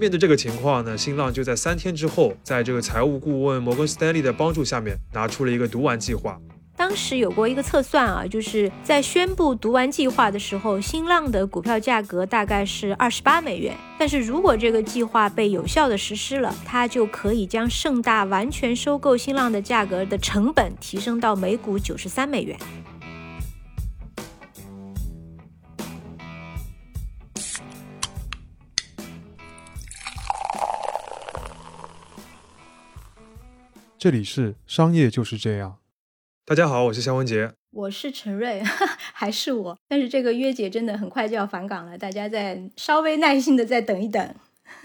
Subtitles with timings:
[0.00, 6.40] 面对这个情况呢，新浪就在三天之后，在这个财务顾问摩根斯丹利的帮助下面，拿出了一个读完计划。
[6.74, 13.76] 当时有过一个测算啊，就是在宣布读完计划的时候，新浪的股票价格大概是二十八美元。
[13.98, 22.58] 但是如果这个计划被有效的实施了，它就可以将盛大完全收购新浪的价格的成本提升到每股九十三美元。
[34.00, 35.76] 这里是商业就是这样。
[36.46, 38.62] 大家好，我是肖文杰，我是陈瑞，
[39.12, 39.78] 还是我。
[39.86, 44.34] 但是这个约姐真的很快就要返岗了，大家再稍微耐心的再等一等。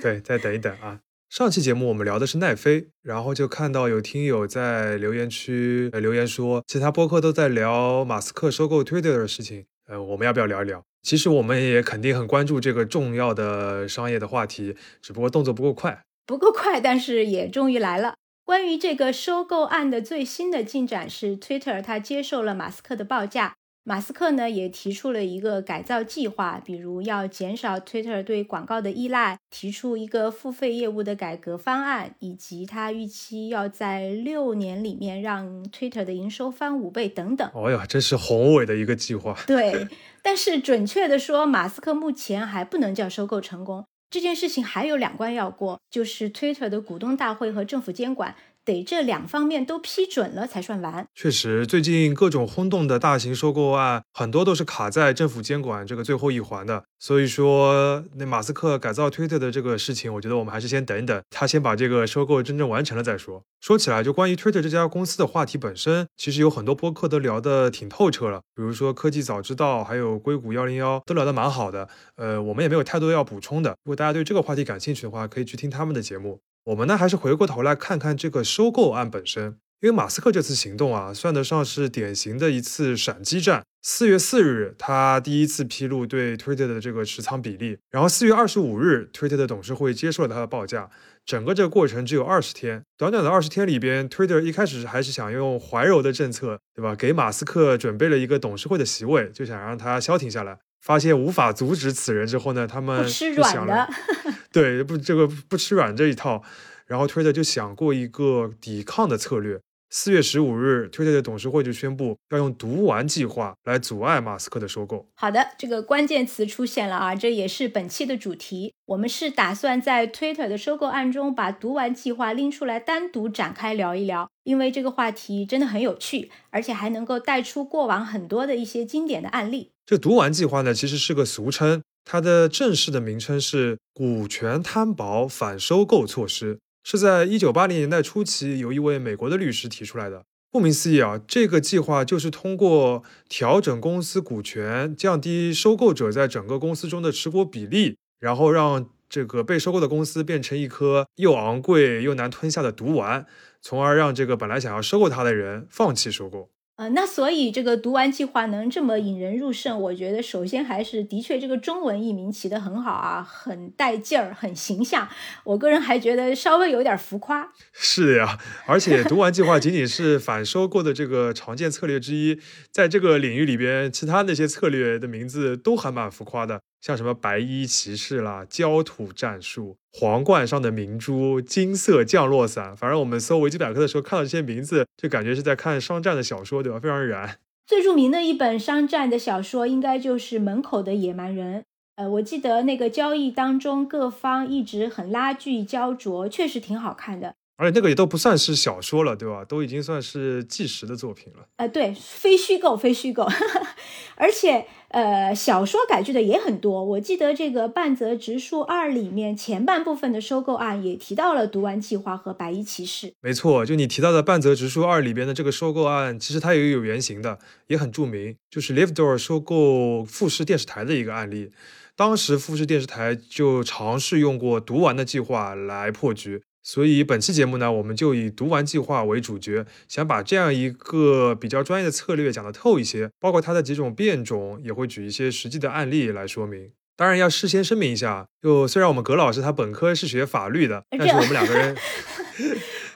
[0.01, 0.99] 对，再等一等啊。
[1.29, 10.83] 上期节目我们聊的是奈飞，然后就看到有听友在留言区留言说，其他播客都在聊马斯克收购 Twitter 的事情，呃，我们要不要聊一聊？
[11.03, 18.15] 其实我们也肯定很关注这个重要的商业的话题，只不过动作不够快，不够快，但是也终于来了。
[18.45, 23.55] 关于这个收购案的最新的进展是，Twitter 它接受了马斯克的报价。
[23.83, 37.49] 马斯克呢也提出了一个改造计划，比如要减少 Twitter 对广告的依赖，提出一个付费业务的改革方案，以及他预期要在六年里面让 Twitter 的营收翻五倍等等。
[37.55, 39.35] 哦呀，真是宏伟的一个计划。
[39.47, 39.87] 对，
[40.21, 43.85] 但是准确的说，马斯克目前还不能叫收购成功。
[44.15, 48.33] 这件事情还有两关要过，就是 Twitter 的股东大会和政府监管。
[48.65, 51.07] 得这两方面都批准了才算完。
[51.13, 56.83] 确实，最近各种轰动的大型收购案，很多都是卡在政府监管这个最后一环的。
[56.99, 63.43] 所以说，那马斯克改造推特的这个事情，我觉得我们还是先等等，他先把这个收购真正完成了再说。
[63.61, 71.87] 说起来，就关于 Twitter 这家公司的话题本身，其实有很多播客都聊得挺透彻了，比如说科技早知道，还有硅谷幺零幺都聊得蛮好的。
[72.15, 73.75] 呃，我们也没有太多要补充的。
[73.83, 76.39] 如果大家对这个话题感兴趣的话，可以去听他们的节目。
[76.65, 79.57] 我们呢，还是回过头来看看这个收购案本身。
[79.81, 83.63] 因为马斯克这次行动啊，算得上是典型的一次闪击战。
[83.83, 90.89] 四月四日，他第一次披露对 Twitter 的这个持仓比例，然后四月二十五日，Twitter 的董事会接受了他的报价。
[91.23, 96.95] 整个这个过程只有二十天，短短的二十天里边，Twitter 一开始还是想用怀柔的政策，对吧？
[96.95, 100.57] 给马斯克准备了一个董事会的席位，就想让他消停下来。
[100.85, 103.89] 发现无法阻止此人之后呢，他们不吃软的，
[104.53, 106.43] 对不这个不吃软这一套，
[106.85, 109.59] 然后 Twitter 就想过一个抵抗的策略。
[109.89, 115.07] 四月十五日，Twitter 的董事会就宣布要用毒丸计划来阻碍马斯克的收购。
[115.15, 118.73] 好的，这个关键词出现了啊，这也是本期的主题。
[118.87, 129.71] 我们是打算在 Twitter 的收购案中把毒丸计划拎出来单独展开聊一聊，因为这个话题真的很有趣，而且还能够带出过往很多的一些经典的案例。
[129.85, 136.59] 这毒丸计划呢，其实是个俗称，它的正式的名称是股权摊薄反收购措施。
[136.83, 140.23] 是在一九八零年代初期，由一位美国的律师提出来的。
[140.51, 153.25] 顾名思义啊，这个计划就是通过调整公司股权，降低收购者在整个公司中的持股比例，然后让这个被收购的公司变成一颗又昂贵又难吞下的毒丸，
[153.61, 156.49] 从而让这个本来想要收购它的人放弃收购。
[156.77, 165.07] 呃，那所以这个读完计划能这么引人入胜，我觉得首先还是的确这个中文译名起得很好啊，很带劲儿，很形象。
[165.45, 167.49] 我个人还觉得稍微有点浮夸。
[167.71, 168.37] 是的呀，
[168.67, 172.37] 而且读完计划仅仅是反收购的这个常见策略之一，
[172.69, 176.59] 在这个领域里边，其他那些策略的名字都还蛮浮夸的。
[176.85, 186.79] 像什么白衣骑士啦、焦土战术、皇冠上的明珠、金色降落伞，反正我们搜维基百科的时候看到这些名字，就感觉是在看商战的小说，对吧？
[186.79, 187.39] 非常燃。
[187.65, 191.61] 最著名的一本商战的小说，应该就是《门口的野蛮人》。
[191.95, 197.33] 呃，我记得那个交易当中，各方一直很拉锯焦灼，确实挺好看的。
[197.57, 199.45] 而且那个也都不算是小说了，对吧？
[199.45, 201.47] 都已经算是纪实的作品了。
[201.55, 203.25] 呃，对，非虚构，非虚构。
[204.17, 206.83] 而且，呃，小说改剧的也很多。
[206.83, 213.13] 我记得这个半泽直树二里面前半部分的收购案也提到了读完计划和白衣骑士。
[213.21, 221.51] 没错，就你提到的半泽直树二里边的这个收购案，其实它也有原型的，也很著名，就是 Livedoor 收购富士电视台的一个案例。
[221.95, 226.41] 当时富士电视台就尝试用过读完的计划来破局。
[226.65, 236.71] 所以本期节目呢，我们就以读完计划为主角，想把这样一个比较专业的策略讲得透一些，包括它的几种变种，也会举一些实际的案例来说明。
[236.97, 241.77] 当然要事先声明一下，就虽然我们葛老师他本科是学法律的， 但是我们两个人，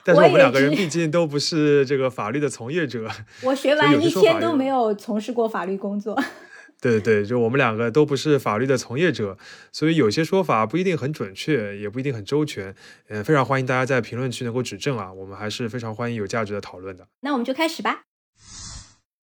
[0.02, 3.08] 但是我们两个人毕竟都不是这个法律的从业者，
[3.44, 6.20] 我学完一天都没有从事过法律工作。
[6.80, 9.36] 对对对，就我们两个都不是法律的从业者，
[9.70, 12.74] 所以有些说法不一定很准确，也不一定很周全。
[13.08, 17.06] 嗯，非常欢迎大家在评论区能够指正啊，我们还是非常欢迎有价值的讨论的。
[17.20, 18.04] 那我们就开始吧。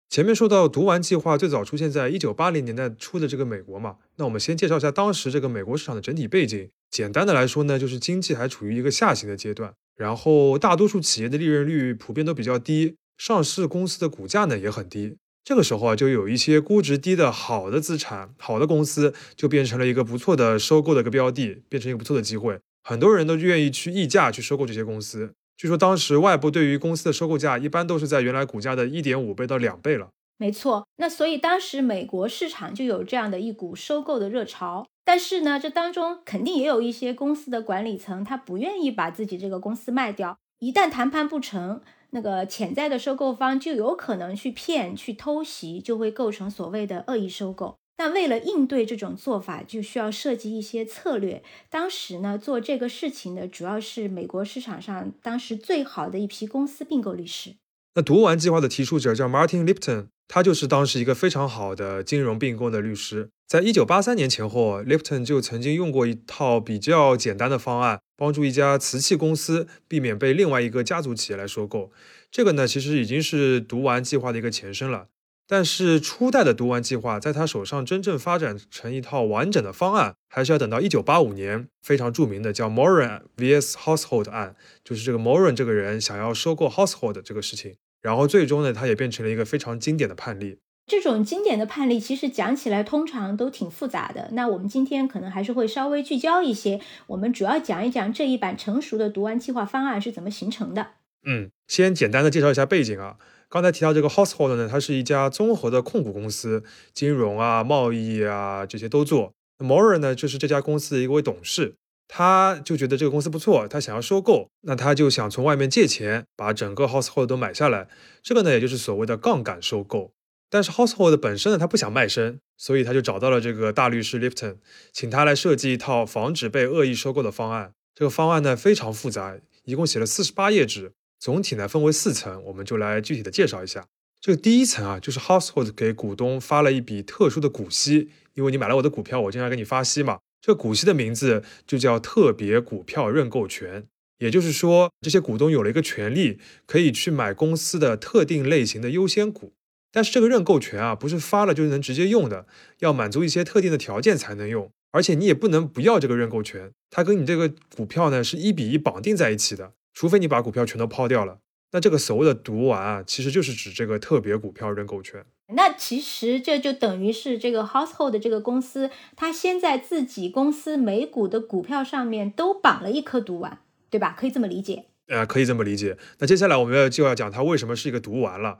[0.09, 6.69] 前面说到毒丸计划最早出现在一九八零年代初的这个美国嘛，那我们先介绍一下当时这个美国市场的整体背景。
[6.89, 15.15] 简单的来说呢，就是经济还处于一个下行的阶段，然后大多数企业的利润率普遍都比较低，上市公司的股价呢也很低。
[15.43, 22.59] 这个时候啊，就有一些估值低的好的资产、好的公司，就变成了一个不错的收购的一个标的，变成一个不错的机会。
[22.83, 25.33] 很多人都愿意去溢价去收购这些公司。
[25.57, 30.09] 据说当时外部对于公司的收购价，一般都是在原来股价的一点五倍到两倍了。
[30.37, 34.87] 没错，那所以当时美国市场就有这样的一股收购的热潮。
[35.03, 40.37] 但是呢，这当中肯定也有一些公司的管理层，他不愿意把自己这个公司卖掉。
[40.59, 47.77] 一旦谈判不成，那个潜在的收购方就有可能去骗、去偷袭，就会构成所谓的恶意收购。
[47.97, 51.43] 那为了应对这种做法，就需要设计一些策略。
[51.69, 57.55] 当时呢，做这个事情的主要是美国市场上当时最好的一批公司并购律师。
[57.95, 63.29] 那读完计划的提出者叫 Martin Lipton，他就是当时一个非常好的金融并购的律师。
[63.45, 71.91] 在一九八三年前后，Lipton 就曾经用过一套比较简单的方案，帮助一家瓷器公司避免被另外一个家族企业来收购。
[72.31, 75.07] 这个呢，其实已经是读完计划的一个前身了。
[75.51, 87.75] 但是初代的毒丸计划在他手上真正发展成一套完整的方案，还是要等到一九八五年，非常著名的叫 Moran vs Household 案，就是这个 Moran 这个人想要收购 Household 这个事情。
[88.01, 90.59] 然后最终呢，他也变成了一个非常经典的判例。
[90.87, 94.29] 这种经典的判例其实讲起来通常都挺复杂的。
[94.31, 100.91] 那我们今天可能还是会稍微聚焦一些，我们主要讲一讲这一版成熟的读完计划方案是怎么形成的。
[101.25, 103.17] 嗯，先简单的介绍一下背景啊。
[103.51, 106.63] 刚才提到这个 Household 呢，它是一家综合的控股公司，
[106.93, 109.33] 金融啊、贸易啊这些都做。
[109.59, 111.75] Moran 呢，就是这家公司的一位董事。
[112.07, 117.89] 他就觉得这个公司不错，他想要收购，那他就想从外面借钱把整个 household 都买下来。
[118.23, 120.13] 这个呢，也就是所谓的杠杆收购。
[120.49, 124.55] 但是 household 本身呢，他不想卖身，所以他就找到了这个大律师 Lipton，
[124.93, 127.73] 请他来设计一套防止被恶意收购的方案。
[127.93, 133.85] 这个方案呢非常复杂，一共写了四十八页纸，总体呢分为四层，我们就来具体的介绍一下。
[134.19, 140.17] 这个第一层啊，就是 household 给股东发了一笔特殊的股息，因为你买了我的股票，我经常给你发息嘛。
[140.41, 143.85] 这股息的名字就叫特别股票认购权，
[144.17, 149.53] 也就是说，这些股东有了一个权利，可以去买公司的特定类型的优先股。
[149.91, 152.47] 但是这个认购权啊，不是发了就能直接用的，
[152.79, 154.71] 要满足一些特定的条件才能用。
[154.91, 161.39] 而且你也不能不要这个认购权，它跟你这个股票呢是一比一绑定在一起的，除非你把股票全都抛掉了。
[161.73, 165.25] 那这个所谓的毒丸啊，其实就是指这个特别股票认购权。
[165.53, 173.59] 那其实这就等于是这个 household 的这个公司，它先在自己公司每股的股票上面都绑了一颗毒丸，
[173.89, 174.13] 对吧？
[174.17, 174.87] 可以这么理解？
[175.07, 175.97] 呃，可以这么理解。
[176.19, 178.57] 那接下来我们要就要讲它为什么是一个毒丸了。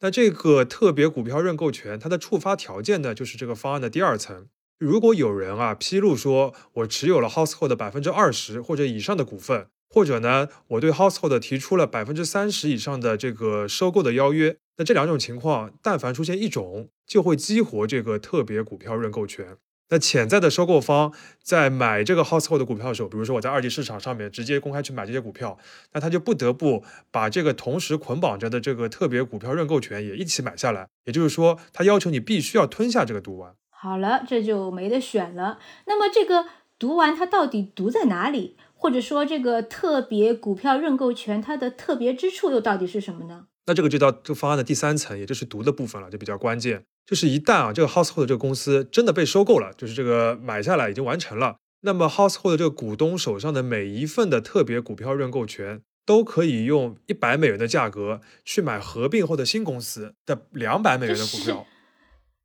[0.00, 4.48] 那这个特别股票认购权，它的触发条件呢，就是这个方案的第二层。
[4.78, 9.68] 如果有人啊披露说我持有了 household 的百分之二十或者以上的股份。
[9.88, 19.56] 或者呢，我对 Household 提出了百分之三十以上的这个收购的邀约，那这两种情况，但凡出现一种，就会激活这个特别股票认购权。
[19.90, 25.56] 那潜在的收购方在买这个 Household 的股票的时候，比如说我在二级市场上面直接公开去买这些股票，
[25.94, 30.88] 那他就不得不把这个同时捆绑着的这个特别股票认购权也一起买下来。
[31.06, 33.54] 也就是说，他要求你必须要吞下这个毒丸。
[33.70, 35.58] 好了，这就没得选了。
[35.86, 36.44] 那么这个
[36.78, 38.58] 毒丸它到底毒在哪里？
[38.80, 43.46] 或者说，这个特别股票认购权它的特别之处又到底是什么呢？
[43.66, 46.84] 那这个就到这个方案的第三层，也就是读的部分了，就比较关键。
[47.04, 61.66] 就是一旦啊，这个 household 这个公司真的被收购了，就是这个买下来已经完成了，那么 household 这个股东手上的每一份的特别股票认购权，都可以用一百美元的价格去买合并后的新公司的两百美元的股票。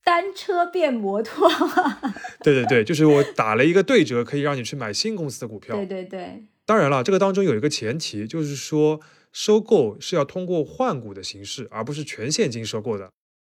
[0.03, 1.49] 单车变摩托，
[2.43, 5.75] 对对对，就是我打了一个对折，可以让你去买新公司的股票。
[5.75, 8.99] 对对对，当然了，这个当中有一个前提，就是说
[9.31, 13.09] 收购是要通过换股的形式，而不是全现金收购的。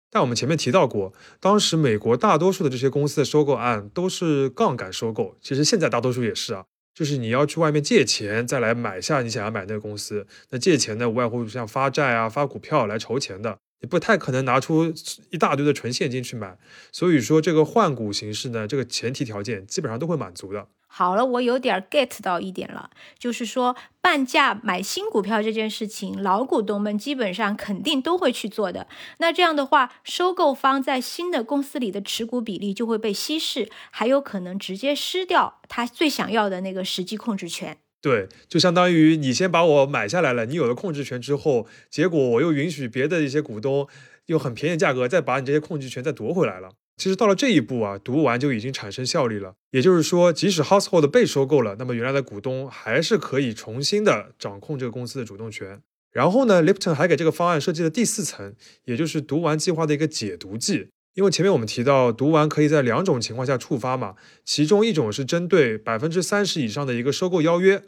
[0.08, 10.26] 但我们前面提到过，当时美国大多数的这些公司的收购案都是杠杆收购，其实现在大多数也是啊，就是你要去外面借钱再来买下你想要买那个公司。
[10.50, 13.58] 那借钱呢，无外乎像发债啊、发股票来筹钱的。
[13.86, 14.92] 不太可能拿出
[15.30, 16.58] 一大堆的纯现金去买，
[16.92, 20.68] 所以说这个换股形式呢，这个前提条件基本上都会满足的。
[20.88, 28.86] 好了，我有点 get 到一点了，就是说半价买新股票这件事情，老股东们基本上肯定都会去做的。
[29.18, 37.76] 那这样的话，收购方在新的公司里的持股比例就会被稀释，还有可能直接失掉他最想要的那个实际控制权。
[38.00, 43.88] 对，就相当于你先把我买下来了，你有了控制权之后，结果我又允许别的一些股东
[44.26, 46.70] 用很便宜的价格再把你这些控制权再夺回来了。
[46.96, 49.54] 其实到了这一步啊，读完就已经产生效力了。
[49.70, 55.80] 也就是说，即使 Household 被收购了，那么原来的股东还是可以重新的掌控这个公司的主动权。
[56.12, 60.88] 然后呢，Lipton 还给这个方案设计了第四层，也就是读完计划的一个解读剂。
[61.16, 67.82] 因为前面我们提到，读完可以在两种情况下触发嘛，其中一种是针对百分之三十以上的一个收购邀约。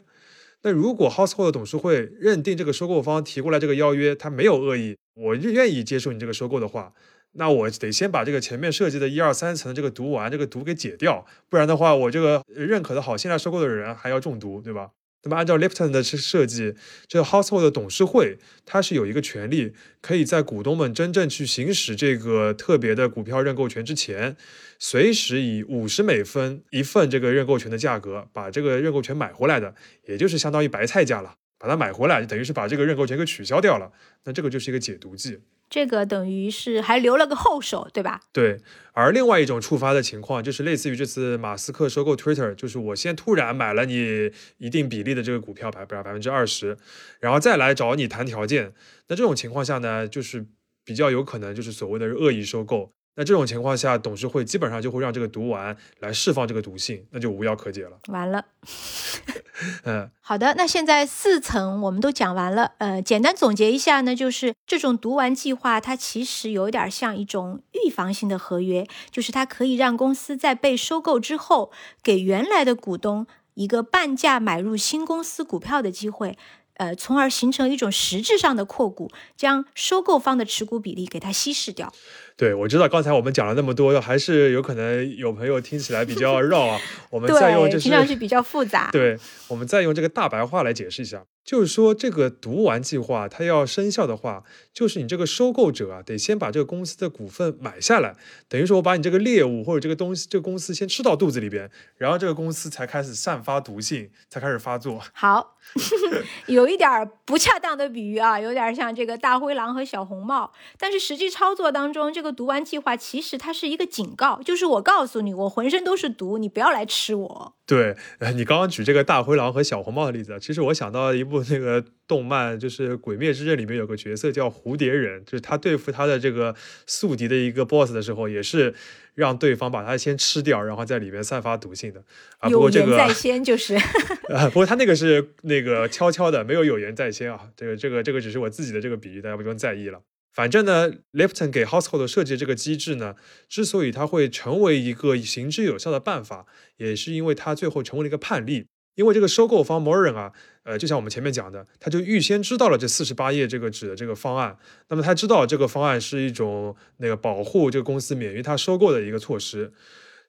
[0.63, 6.91] 那如果 Household 董事会认定这个收购方提过来这个邀约，他没有恶意，我愿意接受你这个收购的话。
[7.33, 14.89] 那我得先把这个前面设计的一二三层的这个毒丸这个毒给解掉，不然的话，我这个认可的好，现在收购的人还要中毒，对吧？
[15.23, 16.75] 那么按照 Lipton 的设计，
[17.07, 24.37] 这个 Household 的董事会它是有一个权利，可以在股东们真正去行使这个特别的股票认购权之前，
[24.79, 33.91] 随时以五十美分一份这个认购权的价格把这个认购权买回来的，也就是相当于白菜价了，把它买回来，就等于是把这个认购权给取消掉了。
[34.23, 35.39] 那这个就是一个解毒剂。
[35.69, 38.21] 这个等于是还留了个后手，对吧？
[38.33, 38.59] 对。
[38.93, 46.77] 而另外一种触发的情况，就是类似于这次马斯克收购 Twitter，就是我先突然买了你一定比例的这个股票，百百百分之二十，
[47.19, 48.73] 然后再来找你谈条件。
[49.07, 50.45] 那这种情况下呢，就是
[50.83, 52.91] 比较有可能就是所谓的恶意收购。
[53.19, 57.99] 那这种情况下，董事会基本上就会让这个毒丸来释放这个毒性，那就无药可解了。
[58.07, 58.45] 完了。
[59.83, 62.71] 嗯，好的，那现在四层我们都讲完了。
[62.77, 76.37] 呃，简单总结一下呢，就是这种毒丸计划，它其实有点像一种预防性的合约，就是它可以让公司在被收购之后，给原来的股东一个半价买入新公司股票的机会。
[76.75, 81.91] 呃，从而形成一种实质上的扩股，将收购方的持股比例给它稀释掉。
[82.39, 86.79] 对，我知道刚才我们讲了那么多，还是有可能有朋友听起来比较绕啊。
[87.09, 88.89] 我们再用就是听上去比较复杂。
[88.93, 89.17] 对，
[89.49, 91.21] 我们再用这个大白话来解释一下。
[91.49, 98.15] 就是说，这个读完计划它要生效的话，就是你这个收购者啊，得先把这个公司的股份买下来，
[98.47, 105.01] 等于说我把你这个猎物或者这个东西，这个公司先吃到肚子里边，然后这个公司才开始散发毒性，才开始发作。
[105.11, 105.57] 好，
[106.45, 117.55] 有一点不恰当的比喻啊，有点像这个大灰狼和小红帽，但是实际操作当中，这个读完计划其实它是一个警告，就是我告诉你，我浑身都是毒，你不要来吃我。
[117.65, 117.95] 对，
[118.35, 126.55] 你刚刚举这个大灰狼和小红帽的例子，其实我想到一部那个动漫，就是《鬼灭之刃》里面有个角色叫蝴蝶忍，就是他对付他的这个
[126.87, 128.73] 宿敌的一个 boss 的时候，也是
[129.15, 132.03] 让对方把他先吃掉，然后在里面散发毒性的。
[132.39, 133.75] 啊，不过这个在先就是，
[134.33, 137.49] 啊，不过他那个是那个悄悄的，没有有言在先啊。
[137.55, 140.01] 这个这个这个只是我自己的这个比喻，大家不用在意了。
[140.33, 143.15] 反正呢，Lipton 给 Household 设计这个机制呢，
[143.49, 146.45] 之所以它会成为一个行之有效的办法，
[146.77, 148.67] 也是因为它最后成为了一个判例。
[148.95, 150.33] 因为这个收购方 Moran 啊，
[150.69, 154.55] 呃，就像我们前面讲的，他就预先知道了这四十八页这个纸的这个方案，
[154.89, 159.73] 那么他知道这个方案是一种那个保护这个公司免于他收购的一个措施，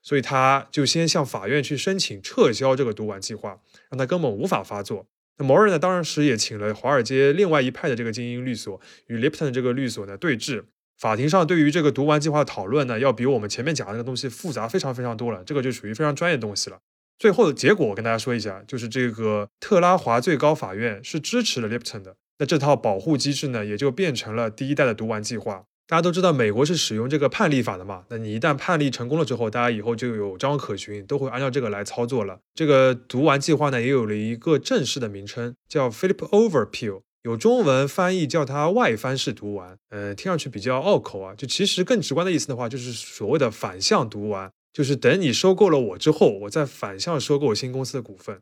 [0.01, 5.05] 所以他就先向法院去申请撤销这个读完计划，让他根本无法发作。
[5.37, 10.65] 那摩尔呢，当时也请了华尔街另外一派的这个精英律所与 Lipton 这个律所呢对峙。
[10.97, 15.43] 法庭上对于这个读完计划的讨论呢，要比我们前面讲的那个东西复杂非常非常多了。
[15.45, 16.79] 这个就属于非常专业的东西了。
[17.21, 22.17] 最后的结果我跟大家说一下，就是这个特拉华最高法院是支持了 Lipton 的。
[22.39, 25.65] 那这套保护机制呢，也就变成了第一代的读完计划。
[25.87, 28.05] 大家都知道美国是使用这个判例法的嘛？
[28.09, 32.39] 那你一旦判例成功了之后，大家以后就有章可循，都会按照这个来操作了。
[32.55, 39.77] 这个读完计划呢，也有了一个正式的名称，叫 Flip Over Appeal，有中文翻译叫它外翻式读完。
[39.91, 41.35] 嗯，听上去比较拗口啊。
[41.35, 48.41] 就其实更直观的意思的话，就是所谓的反向读完，就是等你收购了我之后，我再反向收购新公司的股份。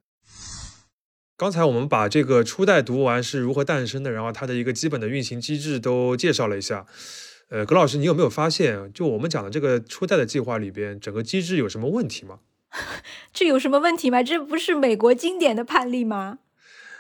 [1.36, 6.84] 刚才我们把这个初代读完是如何诞生的，然后它的一个基本的运行机制都介绍了一下。
[7.50, 12.40] 呃，葛老师，你有没有发现，就我们讲的这个初代的计划里边，整个机制有什么问题吗？
[13.32, 14.22] 这有什么问题吗？
[14.22, 16.40] 这不是美国经典的判例吗？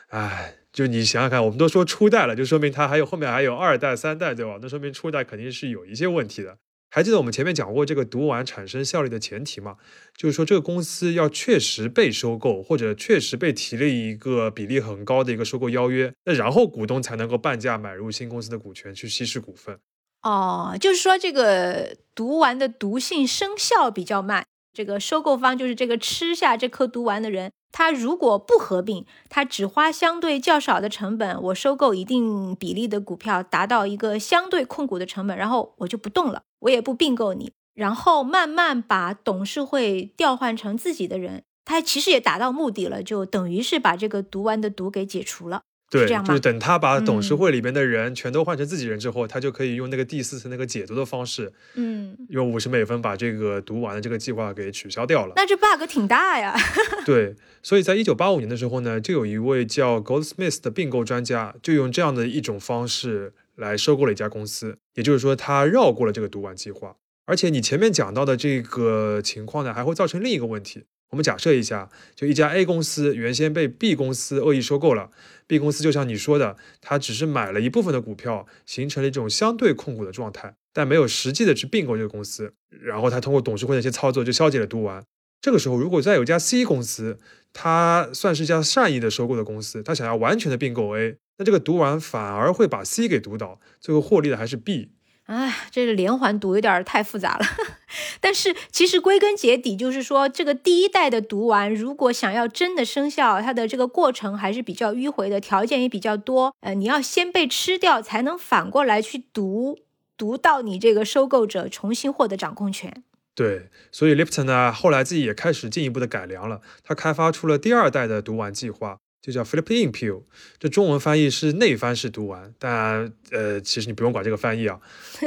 [0.08, 4.58] 哎，就你想想看，我们都说初代了，就说明它还有后面还有二代、三代，对吧？
[4.62, 6.56] 那说明初代肯定是有一些问题的。
[6.90, 9.76] 还记得我们前面讲过这个读完产生效力的前提吗？
[10.16, 19.78] 就是说这个公司要确实被收购，或者确实被提了一个比例很高的一个收购邀约，那然后股东才能够半价买入新公司的股权去稀释股份。
[20.22, 45.62] 哦，就是说这个毒丸的毒性生效比较慢，这个收购方就是这个吃下这颗毒丸的人，他如果不合并，他只花相对较少的成本，我收购一定比例的股票，达到一个相对控股的成本，然后我就不动了，我也不并购你，然后慢慢把董事会调换成自己的人，他其实也达到目的了，就等于是把这个毒丸的毒给解除了。
[45.90, 55.32] 对，这样吗就是等他把董事嗯会里边的人全都换成自己人之后，他就可以用那个第四层那个解读的方式，嗯，用五十美分把这个读完的这个计划给取消掉了。
[55.36, 56.54] 那这 bug 挺大呀。
[57.06, 66.96] 对，所以在一九八五年的时候呢，就有一位叫 Goldsmith 的并购专家，就用这样的一种方式来收购了一家公司，也就是说，他绕过了这个读完计划。
[67.24, 70.84] 而且你前面讲到的这个情况呢，还会造成另一个问题。
[71.10, 75.10] 我们假设一下，就一家 A 公司原先被 B 公司恶意收购了
[75.46, 82.52] ，B 公司就像你说的，它只是买了一部分的股票，形成了一种相对控股的状态，但没有实际的去并购这个公司。
[82.68, 85.02] 然后他通过董事会的一些操作，就消解了毒丸。
[85.40, 87.18] 这个时候，如果再有一家 C 公司，
[87.52, 94.90] 它算是一家善意的收购的公司，它想要完全的并购 A，那这个毒丸反而会把 C 给毒倒，最后获利的还是 B。
[95.28, 97.44] 哎，这个连环毒有点太复杂了。
[98.18, 106.54] 但是其实归根结底就是说，这个第一代的毒丸，如果想要真的生效，它的这个过程还是比较迂回的，条件也比较多。
[106.60, 109.78] 呃，你要先被吃掉，才能反过来去毒，
[110.16, 113.04] 毒到你这个收购者重新获得掌控权。
[113.34, 120.22] 对，所以 Lipton 呢，后来自己也开始进一步的改良了，他开发出了第二代的毒丸计划，就叫 Flip-in Pill，
[120.58, 124.80] 这中文翻译是内翻式毒丸，但呃，其实你不用管这个翻译啊。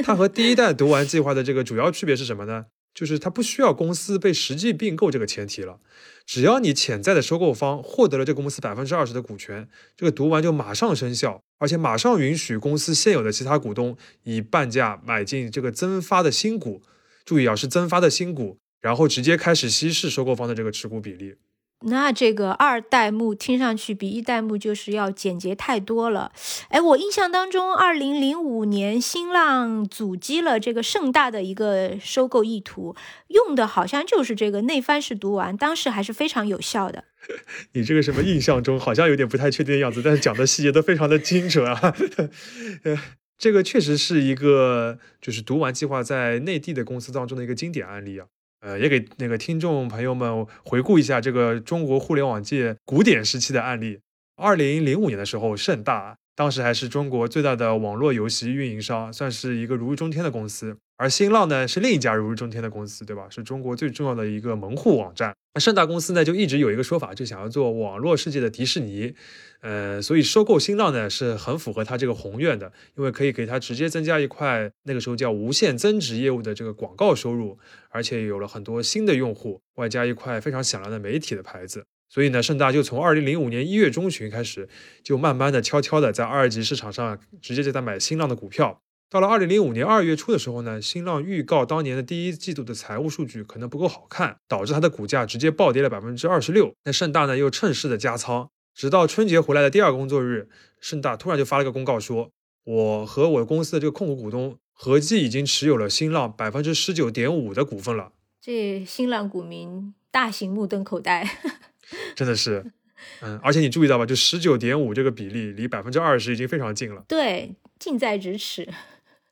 [0.03, 2.65] 它和第一代毒丸计划的这个主要区别是什么呢？
[2.93, 5.79] 就是它不需要公司被实际并购这个前提了，
[6.25, 16.81] 只要你潜在的收购方获得了这个公司百分之二十的股权，这个毒丸就马上生效，而且马上允许公司现有的其他股东以半价买进这个增发的新股。
[17.23, 21.35] 注意啊，是增发的新股，然后直接开始稀释收购方的这个持股比例。
[21.83, 26.31] 那这个二代目听上去比一代目就是要简洁太多了。
[26.69, 32.95] 哎，我印象当中，二零零五年新浪阻击了这个盛大的一个收购意图，
[33.27, 37.05] 用的好像就是这个内翻式读完，当时还是非常有效的。
[37.73, 41.95] 你这个什么印象中好像有点不太确定的样子，但是讲的细节都非常的精准啊。
[42.83, 42.99] 呃，
[43.37, 48.27] 这个确实是一个就是读完计划在内地的公司当中的一个经典案例啊。
[48.61, 53.99] 呃，也给那个听众朋友们回顾一下这个中国互联网界古典时期的案例。
[54.35, 60.77] 二零零五年的时候，盛大当时还是中国最大的网络游戏运营商，算是一个如日中天的公司。
[61.01, 63.25] 而新浪呢，是另一家如日中天的公司，对吧？
[63.27, 65.35] 是中国最重要的一个门户网站。
[65.55, 69.15] 那盛大公司呢，就一直有一个说法，就想要做网络世界的迪士尼。
[69.61, 77.57] 呃，所以收购新浪呢，是很符合他这个宏愿的，因为可以给他直接增加一块那个时候叫无限增值业务的这个广告收入，
[77.89, 81.83] 而且有了很多新的用户，外加一块非常响亮的媒体的牌子。
[82.09, 84.69] 所以呢，盛大就从二零零五年一月中旬开始，
[85.03, 88.83] 就慢慢的、悄悄的在二级市场上直接就在买新浪的股票。
[89.11, 96.73] 到了二零零五年二月初的时候呢，新浪预告当年的第一季度的财务数据可能不够好看，导致它的股价直接暴跌了百分之二十六。
[96.85, 100.47] 那盛大呢又趁势的加仓，直到春节回来的第二个工作日，
[100.79, 102.29] 盛大突然就发了个公告说，
[102.63, 108.13] 我和我公司的这个控股股东合计已经持有了新浪百分之十九点五的股份了。
[108.39, 111.29] 这新浪股民大型目瞪口呆。
[112.15, 112.71] 真的是，
[113.19, 117.03] 嗯，而且你注意到吧，就十九点五这个比例离百分之二十已经非常近了。
[117.09, 118.69] 对，近在咫尺。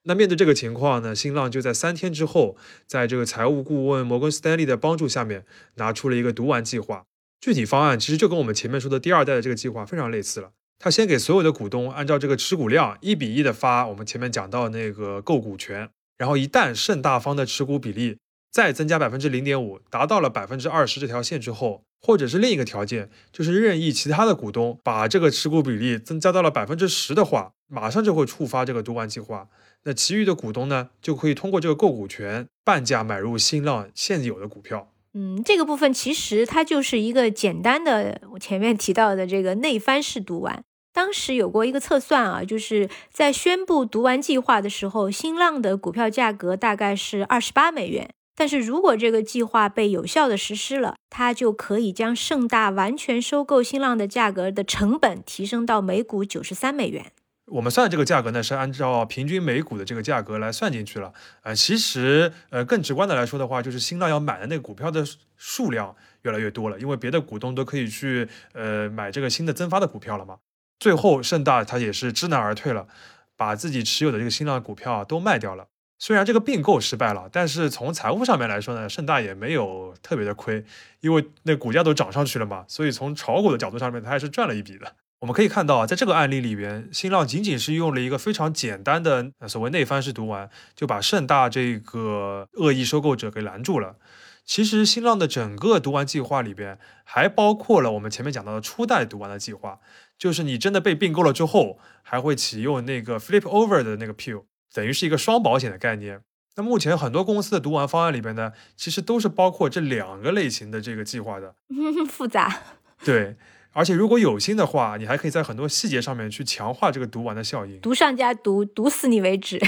[0.04, 2.56] 那面对这个情况呢，新浪就在三天之后，
[2.88, 7.04] 在这个财务顾问摩根斯丹利的帮助下面，拿出了一个读完计划。
[7.42, 10.52] 具体方案其实就跟我们前面说的第二代的这个计划非常类似了。
[10.78, 18.18] 他先给所有的股东按照这个持股量一比一的发我们前面讲到那个购股权，然后一旦盛大方的持股比例
[18.52, 29.50] 再增加百分之零点五，达到了百分之二十这条线之后，或者是另一个条件，就是任意其他的股东把这个持股比例增加到了百分之十的话，马上就会触发这个读完计划。
[29.86, 34.92] 那其余的股东呢，就可以通过这个购股权半价买入新浪现有的股票。
[35.14, 40.64] 嗯，这个部分其实它就是一个简单的，我前面提到的这个内翻式读完。
[40.94, 48.10] 当时有过一个测算啊，就是在宣布读完计划的时候，新浪的股票价格大概是二十八美元。
[48.36, 57.12] 但是如果这个计划被有效的实施了，它就可以将盛大完全收购新浪的价格的成本提升到每股九十三美元。
[57.52, 61.14] 我们算的这个价格呢，是按照平均每股的这个价格来算进去了。
[61.42, 70.38] 呃，其实呃更直观的来说的话，就是新浪要买的那股票的数量越来越多了，因为别的股东都可以去呃买这个新的增发的股票了嘛。
[70.80, 72.88] 最后盛大它也是知难而退了，
[73.36, 75.68] 把自己持有的这个新浪股票都卖掉了。
[75.98, 80.64] 虽然这个并购失败了，但是从财务上面来说呢，盛大也没有特别的亏，
[81.02, 84.96] 因为那股价都涨上去了嘛，所以从炒股的角度上面，它还是赚了一笔的。
[85.20, 93.98] 我们可以看到啊，在这个案例里边，新浪仅仅是用了一个非常简单的所谓内翻式读完，就把盛大这个恶意收购者给拦住了。
[94.46, 99.80] 其实新浪的整个读完计划里边，还包括了我们前面讲到的初代读完的计划，
[100.18, 104.46] 就是你真的被并购了之后，还会启用那个 flip over 的那个 pill。
[104.74, 106.22] 等于是一个双保险的概念。
[106.56, 111.56] 那目前很多公司的读完方案里边呢，其实都是包括这两个类型的这个计划的。
[112.10, 112.62] 复杂。
[113.04, 113.36] 对，
[113.72, 117.80] 而且如果有心的话，你还可以在很多细节上面去强化这个读完的效应。
[117.80, 119.60] 读上加读，读死你为止。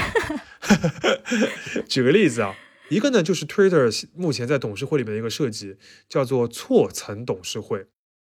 [1.88, 2.56] 举个例子啊，
[2.88, 5.76] 一个呢就是 Twitter 目前在董事会里面的一个设计，
[6.08, 7.86] 叫做错层董事会。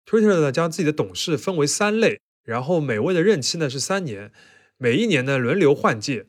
[0.06, 4.32] Twitter 呢将自己的董事分为三类，然后每位的任期呢是三年，
[4.78, 6.26] 每一年呢轮流换届。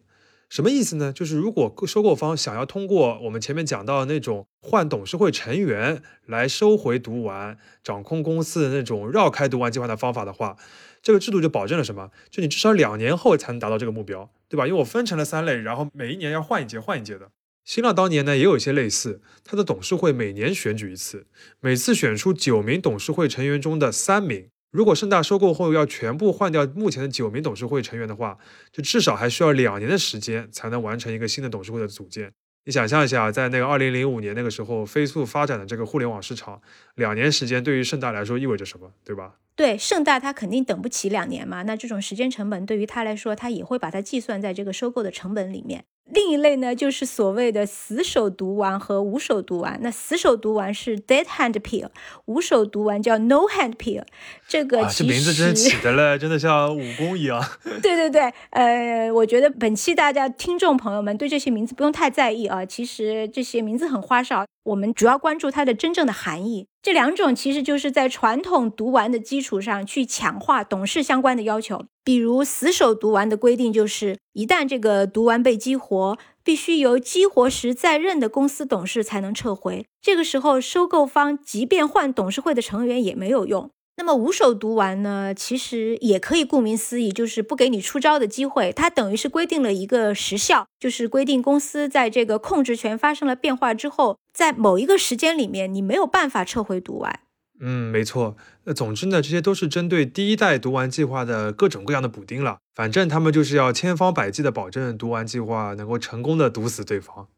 [0.53, 1.11] 什么意思呢？
[1.15, 10.59] 就是如果收购方想要通过我们前面讲到的那种换董事会成员来收回读完、掌控公司的那种绕开读完计划的方法的话，
[11.01, 12.11] 这个制度就保证了什么？
[12.29, 14.67] 就你至少两年后才能达到这个目标，对吧？
[14.67, 17.31] 因为我分成了三类，然后每一年要换一届、换一届的。
[17.65, 21.27] 新浪当年呢也有一些类似，它的董事会每年选举一次，
[21.61, 24.49] 每次选出九名董事会成员中的三名。
[24.73, 28.39] 如果盛大收购后要全部换掉目前的九名董事会成员的话，
[28.73, 32.33] 就至少还需要两年的时间才能完成一个新的董事会的组建。
[32.65, 36.63] 你想象一下，在那个二零零五年那个时候飞速发展的这个互联网市场，
[36.95, 39.35] 两年时间对于盛大来说意味着什么，对吧？
[39.55, 45.85] 对，盛大他肯定等不起两年嘛，那这种时间成本对于他来说，他也会把它计算在这个收购的成本里面。
[46.11, 49.79] 另一类呢，就是所谓的死手读完和无手读完。
[49.83, 51.89] 那死手读完是 dead hand pill，
[52.27, 54.05] 无手读完叫 no hand pill。
[54.47, 57.43] 这个这名字真起的嘞， 真的像武功一样。
[57.83, 64.45] 对对对，呃，我觉得本期大家听众朋友们对这些名字不用太在意啊，其实这些名字很花哨。
[64.65, 66.67] 我们主要关注它的真正的含义。
[66.83, 71.85] 这两种其实就是在传统读完的基础上去强化董事相关的要求。
[72.05, 79.87] 比如死守读完的规定就是，一旦这个读完被激活，必须由激活时在任的公司董事才能撤回。
[80.01, 83.71] 这个时候，收购方即便换董事会的成员也没有用。
[83.99, 85.35] 那么无手读完呢？
[85.35, 88.73] 其实也可以，顾名思义，就是不给你出招的机会。
[88.73, 97.21] 它等于是规定了一个时效，就是规定公司在这个控制权发生了变化之后，在某一个时间里面，你没有办法撤回读完。
[97.65, 98.37] 嗯，没错。
[98.65, 102.59] 那总之呢，这些都是针对第一代读完计划的各种各样的补丁了。
[102.75, 107.29] 反正他们就是要千方百计的保证读完计划能够成功的毒死对方。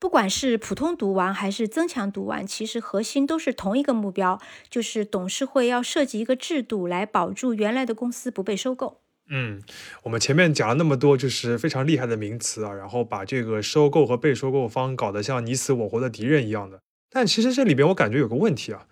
[0.00, 9.00] 不管是普通读完还是增强读完，其实核心都是同一个目标，就是董事会要设计一个制度来保住原来的公司不被收购。
[9.30, 9.62] 嗯，
[10.02, 16.80] 我们前面讲了那么多，就是非常厉害的名词啊，然后把这个收购和被收购方搞得像你死我活的敌人一样的。
[17.14, 18.88] 但其实这里边我感觉有个问题啊，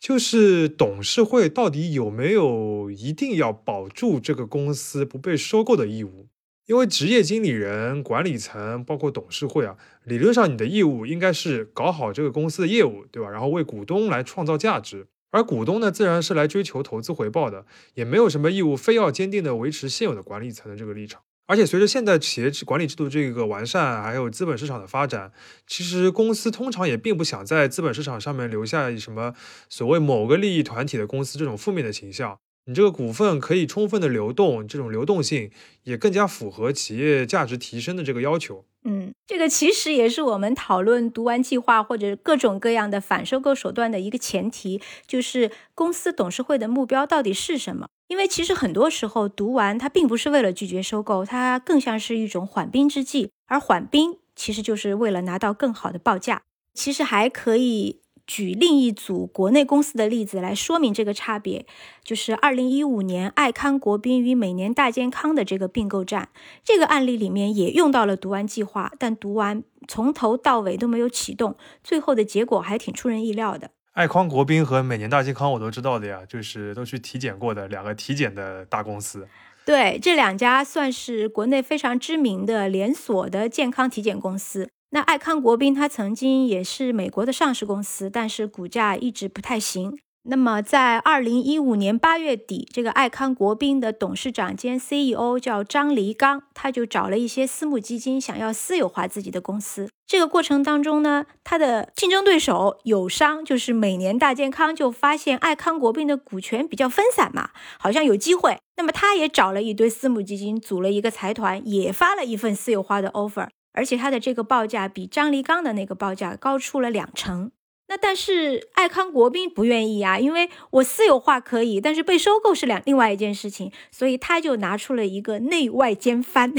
[0.00, 6.28] 就是董事会到底有没有一定要保住这个公司不被收购的义务？
[6.64, 13.28] 因为职业经理人、管理层，包括董事会啊，理论上你的义务应该是搞好这个公司的业务，对吧？
[13.28, 21.20] 然后为股东来创造价值，而股东呢，自然是来追求投资回报的，也没有什么义务非要坚定的维持现有的管理层的这个立场。
[21.46, 25.32] 而且随着现在企业管理制度这个完善，还有资本市场的发展，
[25.66, 29.34] 其实公司通常也并不想在资本市场上面留下什么
[29.68, 32.38] 所谓某个利益团体的公司这种负面的形象。
[32.68, 35.52] 你这个股份可以充分的流动，这种流动性
[35.84, 38.64] 也更加符合企业价值提升的这个要求。
[38.84, 47.88] 嗯，这个其实也是我们讨论读完计划或者各种各样的反收购手段的一个前提，就是公司董事会的目标到底是什么？
[48.08, 56.42] 因为其实很多时候读完它并不是为了拒绝收购，它更像是一种缓兵之计，而缓兵其实就是为了拿到更好的报价。
[56.74, 58.00] 其实还可以。
[58.26, 61.64] 举另一组国内公司的例子来说明这个差别，
[62.02, 66.28] 就是二零一五年爱康国宾与每年大健康的这个并购战。
[66.64, 73.70] 这个案例里面也用到了读完计划，但读完从头到尾都没有启动，最后的结果还挺出人意料的。
[73.92, 79.26] 爱康国宾和每年大健康我都知道的呀，就是都去体检过的两个体检的大公司。
[79.64, 84.68] 对，这两家算是国内非常知名的连锁的健康体检公司。
[84.90, 89.98] 那爱康国宾它曾经也是美国的上市公司，但是股价一直不太行。
[90.28, 99.88] 那么，在二零一五年八月底，这个爱康国宾的董事长兼 CEO 叫张黎刚，他就找了一些私募基金，想要私有化自己的公司。
[100.04, 108.58] 这个过程当中呢，他的竞争对手友商就是每年大健康，就发现爱康国宾的股权比较分散嘛，好像有机会。
[108.76, 113.46] 那么，他也找了一堆私募基金，组了一个财团，也发了一份私有化的 offer，
[113.76, 117.52] 而且他的这个报价比张黎刚的那个报价高出了两成。
[117.88, 126.52] 那但是爱康国宾不愿意啊，因为我私有化可以，但是被收购是两另外一件事情，所以他就拿出了一个内外兼翻。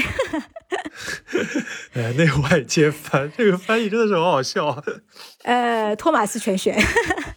[1.92, 4.82] 哎，内外兼翻这个翻译真的是很好笑。
[5.42, 6.74] 呃，托马斯全选。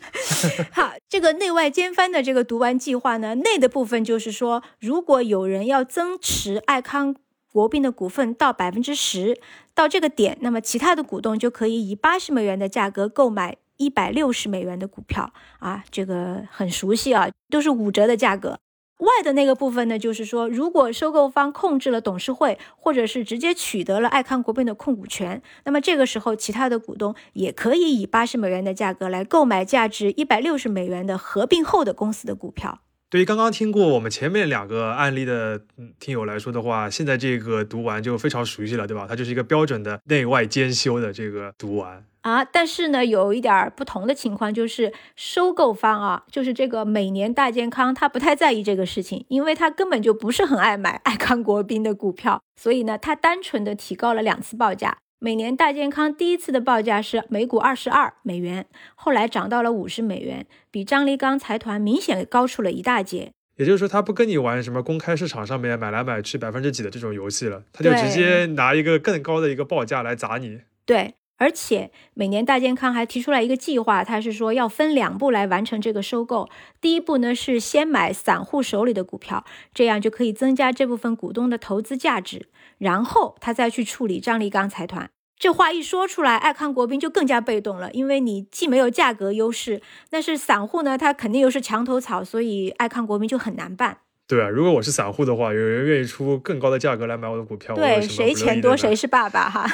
[0.72, 7.14] 好，这个内外兼翻的这个读完计划呢，内的部分就是说，如果有人要增持爱康
[7.52, 9.38] 国宾的股份到百分之十，
[9.74, 13.58] 到这个点，那么其他的股东就可以以八十美元的价格购买。
[13.78, 18.60] 一百六十美元的股票啊，这个很熟悉啊，都是五折的价格。
[19.00, 32.82] 外的那个部分呢，就是说，如果收购方控制了董事会，或者是直接取得了爱康国宾的控股权，那么这个时候，其他的股东也可以以八十美元的价格来购买价值一百六十美元的合并后的公司的股票。
[33.12, 35.60] 对于刚刚听过我们前面两个案例的
[36.00, 39.06] 听友来说的话，现在这个读完就非常熟悉了，对吧？
[39.06, 42.06] 它就是一个标准的内外兼修的这个读完。
[42.22, 55.00] 啊，但是呢，有一点不同的情况就是，收购方啊，就是这个每年大健康，他不太在意这个事情，因为他根本就不是很爱买爱康国宾的股票，所以呢，他单纯的提高了两次报价。
[55.24, 63.32] 每年大健康第一次的报价是每股二十二美元，后来涨到了五十美元，比张立刚财团明显高出了一大截。
[63.58, 70.62] 也就是说，他不跟你玩什么公开市场上面买来买去百分之几的这种游戏了，他就直接拿一个更高的一个报价来砸你。
[70.88, 71.14] 对。
[71.42, 76.48] 而且每年大健康还提出来一个计划，他是说要分两步来完成这个收购。
[76.80, 82.46] 第一步呢是先买散户手里的股票，这样就可以增加这部分股东的投资价值。
[82.78, 85.10] 然后他再去处理张立刚财团。
[85.40, 93.98] 这话一说出来，爱康国宾就更加被动了，因为你既没有价格优势，但是散户呢，他肯定又是墙头草，所以爱康国宾就很难办。
[94.28, 99.66] 对啊，如果我是散户的话，有人愿意出更高的价格来买我的股票，对，谁钱多谁是爸爸哈。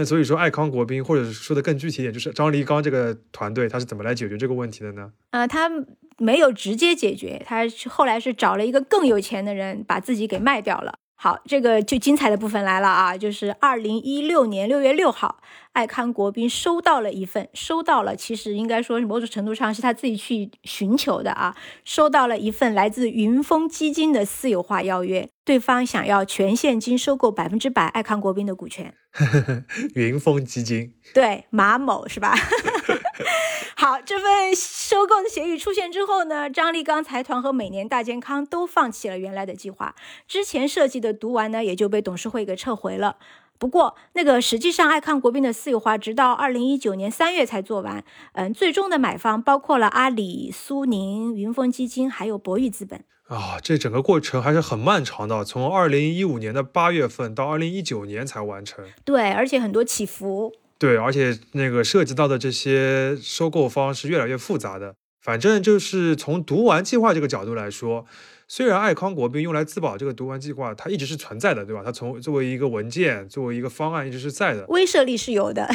[0.00, 5.12] 那所以说，爱康国宾，或者是说的更具体一点，就是张立刚这个团队，他是怎么来解决这个问题的呢？
[5.32, 5.70] 呃，他
[6.16, 11.00] 没有直接解决，他后来是找了一个更有钱的人，把自己给卖掉了。
[11.22, 13.14] 好，这个就精彩的部分来了啊！
[13.14, 15.36] 就是二零一六年六月六号，
[15.74, 21.54] 爱康国宾收到了一份，收到了，其实应该说是某种程度上是他自己去寻求的啊，
[21.84, 28.94] 收到了一份来自云峰基金的私有化邀约，对方想要全现金收购百分之百爱康国宾的股权。
[29.94, 32.34] 云峰基金，对马某是吧？
[33.80, 39.94] 好，这份收购的协议出现之后呢，张立刚财团和每年大健康都放弃了原来的计划，
[40.28, 43.16] 之前设计的读完呢也就被董事会给撤回了。
[43.58, 48.04] 不过，那个实际上爱康国宾的私有化直到二零一九年三月才做完。
[48.34, 53.02] 嗯，最终的买方包括了阿里、苏宁、云峰基金，还有博裕资本。
[53.28, 58.84] 啊，这整个过程还是很漫长的，从二零一五年的八月份到二零一九年才完成。
[59.06, 60.52] 对，而且很多起伏。
[60.80, 64.94] 对，而且那个涉及到的这些收购方是越来越复杂的。
[65.22, 68.06] 反正就是从毒丸计划这个角度来说。
[68.48, 71.82] 虽然爱康国宾用来自保这个毒丸计划，它一直是存在的，对吧？
[71.84, 75.70] 它从作为一个文件，作为一个方案，一直是在的，威慑力是有的。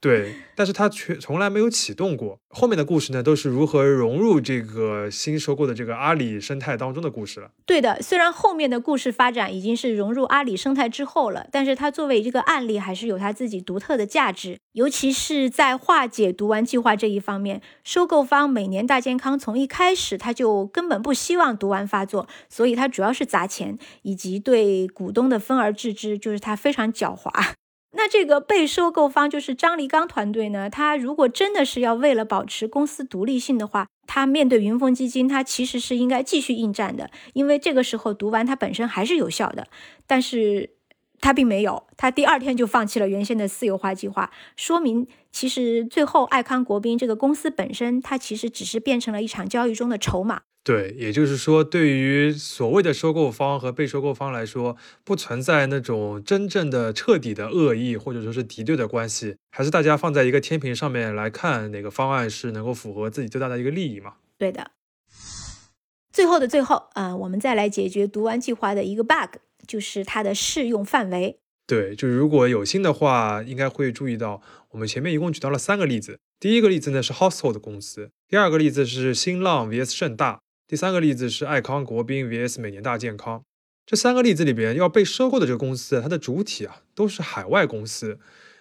[0.00, 2.38] 对，但是它却从来没有启动过。
[2.48, 7.50] 后面的故事呢，都是如何融入这个新收购的这个阿里生态当中的故事了。
[7.66, 14.56] 对的，虽然后面的故事发展已经是融入阿里生态之后了，但是它作为这个案例，还是有它自己独特的价值。
[14.72, 22.06] 尤其是在化解读完计划这一方面，收购方每年大健康从一开始他就根本不希望读完发。
[22.06, 27.32] 作，所以他主要是砸钱，以及对股东的分而治之，就是他非常狡猾。
[27.96, 39.66] 那这个被收购方就是张立刚团队呢，他如果真的是要为了保持公司独立性的话，他面对云峰基金，他其实是应该继续应战的，因为这个时候读完它本身还是有效的，
[40.06, 40.70] 但是
[41.20, 50.42] 他并没有，他第二天就放弃了原先的私有化计划，说明其实最后爱康国宾这个公司本身，它其实只是变成了一场交易中的筹码。
[50.66, 64.14] 对，也就是说，对于所谓的收购方和被收购方来说，不存在那种真正的彻底的恶意或者说是敌对的关系，还是大家放在一个天平上面来看哪个方案是能够符合自己最大的一个利益嘛？
[64.36, 64.72] 对的。
[66.12, 69.36] 最后的最后，啊，我们再来解决读完计划的一个 bug，
[69.68, 71.38] 就是它的适用范围。
[71.68, 76.18] 对，就是如果有心的话，应该会注意到，我们前面一共举到了三个例子。
[76.40, 83.42] 第一个例子呢是 Household 公司，第二个例子是新浪 vs 盛大，第三个例子是爱康国宾 vs 每年大健康。
[83.86, 88.18] 这三个例子里边要被收购的这个公司，它的主体啊都是海外公司。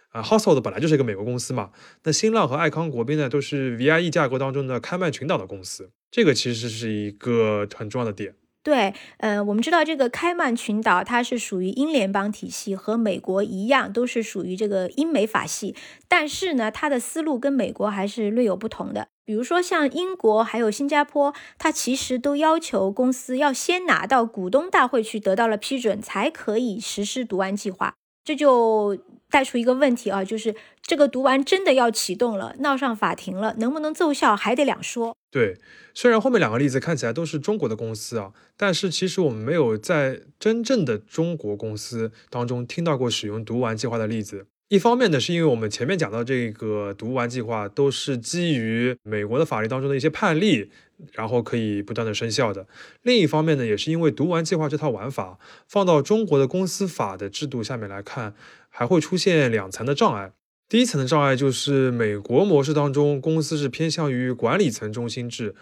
[0.10, 1.72] 啊，Household 本来就是一个美国公司嘛，
[2.04, 8.36] 那新浪和爱康国宾呢都是 VIE 架构当中的开曼群岛的公司，这个其实是一个很重要的点。
[8.64, 15.76] 对，呃，我们知道这个开曼群岛它是属于英联邦体系，和美国一样都是属于这个英美法系，
[16.08, 19.10] 但是呢，它的思路跟美国还是略有不同的。
[19.26, 28.98] 比如说像英国还有新加坡，它其实都要求公司要先拿到股东大会去得到了批准，才可以实施读完计划，这就。
[29.28, 35.18] 带出一个问题啊，就是这个读完真的要启动了，闹上法庭了，能不能奏效还得两说。
[35.30, 35.58] 对，
[35.94, 44.46] 虽然后面两个例子看起来都是中国的公司啊，但是其实我们没有在真正的中国公司当中听到过使用读完计划的例子。
[44.70, 50.72] 一方面呢，是因为我们前面讲到这个读完计划都是基于美国的法律当中的一些判例，
[51.14, 52.68] 然后可以不断的生效的。
[53.04, 58.34] 另一方面呢，也是因为读完计划这套玩法放到中国的公司法的制度下面来看。
[58.78, 60.34] 还会出现两层的障碍。
[60.68, 65.56] 第一层的障碍就是美国模式当中，公司是偏向于管理层中心制。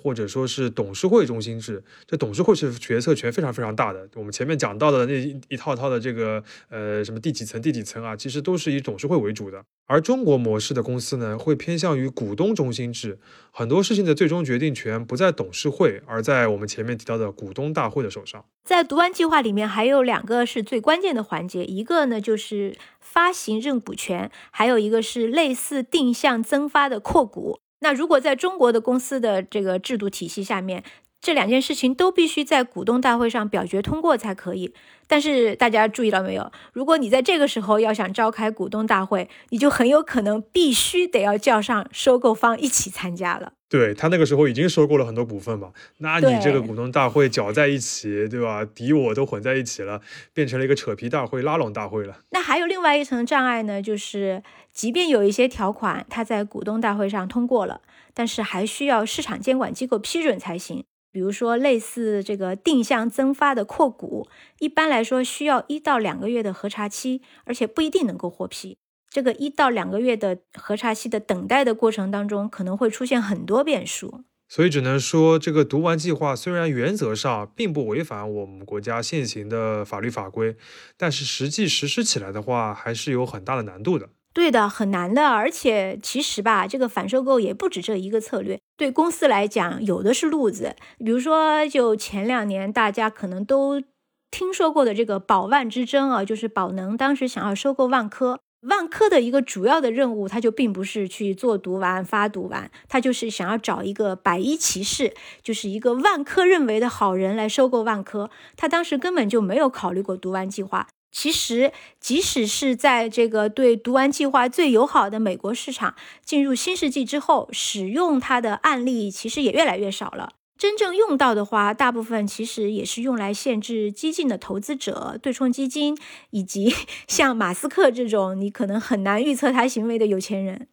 [0.00, 4.08] 或者说是董事会中心制，这董事会是决策权非常非常大的。
[4.14, 9.62] 我们前面讲到的那一一套套的这个呃什么第几层第几层啊，其实都是以董事会为主的。
[9.86, 13.18] 而中国模式的公司呢，会偏向于股东中心制，
[13.50, 18.44] 很多事情的最终决定权不在董事会，而在我们前面提到的股东大会的手上。
[18.64, 27.58] 在读完计划里面，还有两个是最关键的环节，一个呢就是发行认股权，还有一个是类似定向增发的扩股。
[27.80, 30.84] 那如果在中国的公司的这个制度体系下面，
[31.20, 34.72] 这两件事情都必须在股东大会上表决通过才可以。
[35.06, 36.52] 但是大家注意到没有？
[36.72, 43.52] 如果你在这个时候要想召开股东大会，你就很有可能必须得要叫上收购方一起参加了。
[43.68, 48.64] 对他那个时候已经收购了很多股份嘛，那你这个股东大会搅在一起，对吧？
[48.64, 50.00] 敌我都混在一起了，
[50.32, 52.18] 变成了一个扯皮大会、拉拢大会了。
[52.30, 57.80] 那还有另外一层障碍呢，就是即便有一些条款它在股东大会上通过了，
[58.12, 60.84] 但是还需要市场监管机构批准才行。
[61.12, 68.76] 比如说类似这个定向增发的扩股，一般来说需要一到两个月的核查期，而且不一定能够获批。
[69.08, 80.56] 这个一到两个月的核查期的等待的过程当中，可能会出现很多变数，所以只能说，这个读完计划虽然原则上并不违反我们国家现行的法律法规，
[80.96, 84.10] 但是实际实施起来的话，还是有很大的难度的。
[84.32, 85.28] 对的，很难的。
[85.28, 90.76] 而且其实吧，这个反收购也不止这一个策略，对公司来讲，有的是路子。
[90.98, 93.82] 比如说，就前两年大家可能都
[94.30, 98.40] 听说过的这个宝万之争啊，就是宝能当时想要收购万科。
[98.68, 108.30] 万科的一个主要的任务，它就并不是去做毒丸、发毒丸，它就是想要找一个白衣骑士，就是一个万科认为的好人来收购万科。
[108.58, 110.88] 他当时根本就没有考虑过毒丸计划。
[111.12, 115.94] 其实，即使是在这个对毒丸计划最友好的美国市场
[116.24, 120.34] 进入新世纪之后，使用它的案例其实也越来越少了。
[120.56, 125.98] 真正用到的话，大部分其实也是用来限制激进的投资者、对冲基金，
[126.30, 126.72] 以及
[127.08, 130.68] 像马斯克这种你可能很难预测他行为的有钱人。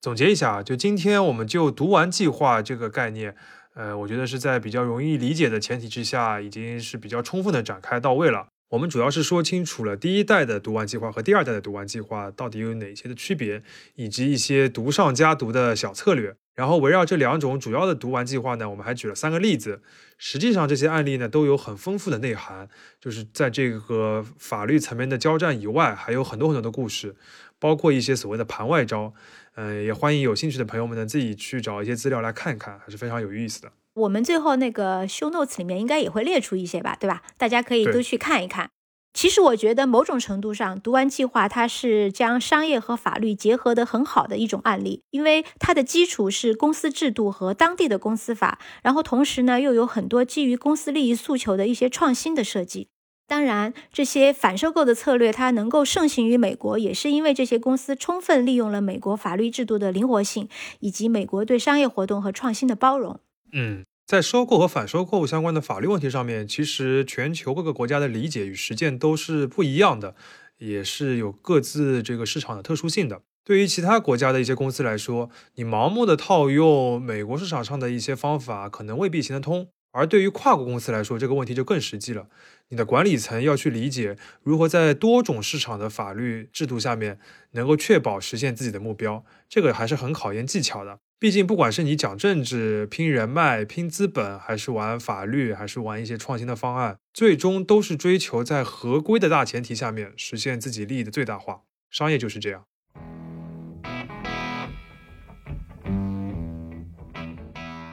[0.00, 3.34] 总结一下，就今天我们就读完计划这个概念，
[3.74, 8.48] 呃，我觉得是在比较容易理解的前提之下，已经是比较充分的展开到位了。
[8.70, 13.64] 我们主要是说清楚了第一代的读完计划和第二代的读完计划到底有哪些的区别，
[13.96, 16.36] 以及一些读上加读的小策略。
[16.54, 19.82] 然后围绕这两种主要的读完计划呢，我们还举了三个例子。
[20.18, 22.68] 实际上这些案例呢都有很丰富的内涵，
[23.00, 27.16] 就是在这个法律层面的交战以外，还有很多很多的故事，
[27.58, 29.12] 包括一些所谓的盘外招。
[29.56, 33.72] 嗯，也欢迎有兴趣的朋友们呢自己去找一些资料来看看，还是非常有意思的。
[34.00, 37.22] 我们最后那个 show notes 里面应该也会列出一些吧，对吧？
[37.38, 38.70] 大家可以都去看一看。
[39.12, 52.86] 其实我觉得某种程度上，读完计划它是将商业和法律结合的很好的一种案例，因为它的基础是公司制度和当地的公司法，然后同时呢又有很多基于公司利益诉求的一些创新的设计。
[53.26, 63.18] 当然，这些反收购的策略它能够盛行于美国，也是因为这些公司充分利用了美国法律制度的灵活性，以及美国对商业活动和创新的包容。
[63.52, 63.84] 嗯。
[64.10, 70.16] 在收购和反收购相关的法律问题上面，其实全球各个国家的理解与实践都是不一样的，
[70.58, 73.22] 也是有各自这个市场的特殊性的。
[73.44, 79.68] 对于其他国家的一些公司来说，你盲目的套用美国市场上的一些方法，可能未必行得通。
[79.92, 82.28] 而对于跨国公司来说，这个问题就更实际了。
[82.68, 87.18] 你的管理层要去理解如何在多种市场的法律制度下面
[87.52, 91.00] 能够确保实现自己的目标，这个还是很考验技巧的。
[91.18, 101.62] 毕竟，不管是你讲政治、拼人脉、拼资本，还是玩法律，还是玩一些创新的方案，最终都是追求在合规的大前提下面实现自己利益的最大化。
[101.90, 102.69] 商业就是这样。